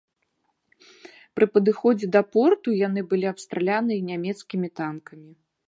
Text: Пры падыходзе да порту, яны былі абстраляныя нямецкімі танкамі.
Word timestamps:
Пры 1.39 1.45
падыходзе 1.57 2.09
да 2.17 2.21
порту, 2.37 2.69
яны 2.87 3.05
былі 3.13 3.27
абстраляныя 3.35 4.01
нямецкімі 4.09 4.67
танкамі. 4.81 5.31